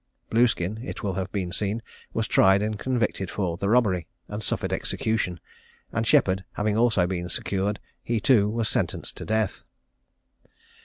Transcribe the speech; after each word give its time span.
Blueskin, 0.31 0.79
it 0.81 1.03
will 1.03 1.13
have 1.13 1.31
been 1.31 1.51
seen, 1.51 1.83
was 2.11 2.27
tried 2.27 2.63
and 2.63 2.79
convicted 2.79 3.29
for 3.29 3.55
the 3.55 3.69
robbery, 3.69 4.07
and 4.29 4.41
suffered 4.41 4.73
execution; 4.73 5.39
and 5.93 6.07
Sheppard 6.07 6.43
having 6.53 6.75
also 6.75 7.05
been 7.05 7.29
secured, 7.29 7.79
he 8.03 8.19
too 8.19 8.49
was 8.49 8.67
sentenced 8.67 9.15
to 9.17 9.25
death. 9.25 9.63